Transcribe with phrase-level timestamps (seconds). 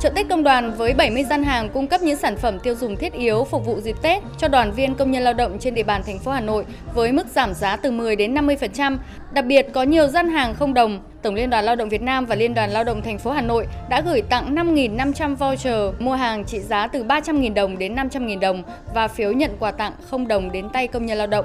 [0.00, 2.96] Chợ Tết Công đoàn với 70 gian hàng cung cấp những sản phẩm tiêu dùng
[2.96, 5.82] thiết yếu phục vụ dịp Tết cho đoàn viên công nhân lao động trên địa
[5.82, 6.64] bàn thành phố Hà Nội
[6.94, 8.98] với mức giảm giá từ 10 đến 50%.
[9.32, 11.00] Đặc biệt có nhiều gian hàng không đồng.
[11.22, 13.42] Tổng Liên đoàn Lao động Việt Nam và Liên đoàn Lao động thành phố Hà
[13.42, 18.38] Nội đã gửi tặng 5.500 voucher mua hàng trị giá từ 300.000 đồng đến 500.000
[18.38, 18.62] đồng
[18.94, 21.44] và phiếu nhận quà tặng không đồng đến tay công nhân lao động.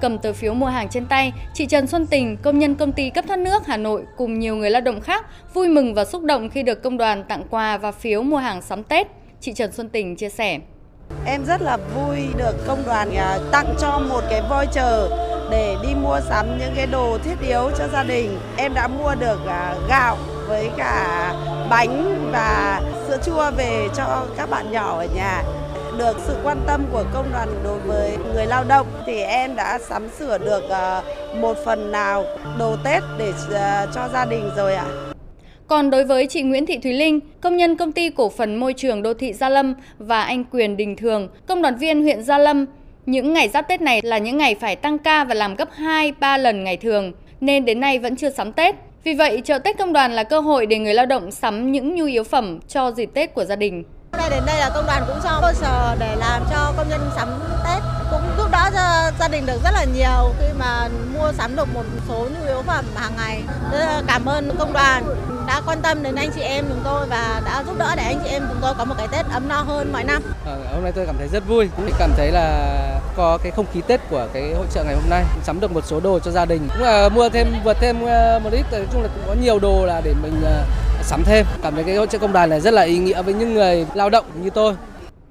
[0.00, 3.10] Cầm tờ phiếu mua hàng trên tay, chị Trần Xuân Tình, công nhân công ty
[3.10, 6.22] cấp thoát nước Hà Nội cùng nhiều người lao động khác vui mừng và xúc
[6.22, 9.06] động khi được công đoàn tặng quà và phiếu mua hàng sắm Tết.
[9.40, 10.58] Chị Trần Xuân Tình chia sẻ.
[11.26, 15.10] Em rất là vui được công đoàn à, tặng cho một cái voucher
[15.50, 18.38] để đi mua sắm những cái đồ thiết yếu cho gia đình.
[18.56, 20.16] Em đã mua được à, gạo
[20.48, 21.32] với cả
[21.70, 25.42] bánh và sữa chua về cho các bạn nhỏ ở nhà
[26.00, 29.78] được sự quan tâm của công đoàn đối với người lao động thì em đã
[29.78, 31.02] sắm sửa được ờ,
[31.34, 32.24] một phần nào
[32.58, 34.86] đồ Tết để ờ, cho gia đình rồi ạ.
[35.66, 38.72] Còn đối với chị Nguyễn Thị Thúy Linh, công nhân công ty cổ phần môi
[38.72, 42.38] trường đô thị Gia Lâm và anh Quyền Đình Thường, công đoàn viên huyện Gia
[42.38, 42.66] Lâm,
[43.06, 46.38] những ngày giáp Tết này là những ngày phải tăng ca và làm gấp 2-3
[46.38, 48.74] lần ngày thường, nên đến nay vẫn chưa sắm Tết.
[49.04, 51.94] Vì vậy, chợ Tết công đoàn là cơ hội để người lao động sắm những
[51.94, 53.84] nhu yếu phẩm cho dịp Tết của gia đình.
[54.30, 57.28] Đến đây là công đoàn cũng cho cơ sở để làm cho công nhân sắm
[57.64, 57.82] Tết.
[58.10, 61.74] Cũng giúp đỡ cho gia đình được rất là nhiều khi mà mua sắm được
[61.74, 63.42] một số nhu yếu phẩm hàng ngày.
[63.72, 65.04] Rất cảm ơn công đoàn
[65.46, 68.20] đã quan tâm đến anh chị em chúng tôi và đã giúp đỡ để anh
[68.24, 70.22] chị em chúng tôi có một cái Tết ấm no hơn mọi năm.
[70.46, 72.76] À, hôm nay tôi cảm thấy rất vui, cũng cảm thấy là
[73.16, 75.84] có cái không khí Tết của cái hội trợ ngày hôm nay, sắm được một
[75.86, 78.86] số đồ cho gia đình, cũng là mua thêm vượt thêm ờ, một ít, nói
[78.92, 80.44] chung là cũng có nhiều đồ là để mình
[81.02, 81.46] sắm thêm.
[81.62, 83.86] Cảm thấy cái hỗ trợ công đoàn này rất là ý nghĩa với những người
[83.94, 84.74] lao động như tôi.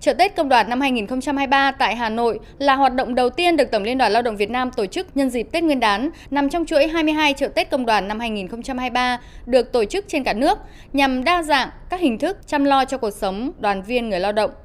[0.00, 3.70] Chợ Tết Công đoàn năm 2023 tại Hà Nội là hoạt động đầu tiên được
[3.70, 6.48] Tổng Liên đoàn Lao động Việt Nam tổ chức nhân dịp Tết Nguyên đán, nằm
[6.50, 10.58] trong chuỗi 22 chợ Tết Công đoàn năm 2023 được tổ chức trên cả nước
[10.92, 14.32] nhằm đa dạng các hình thức chăm lo cho cuộc sống đoàn viên người lao
[14.32, 14.50] động.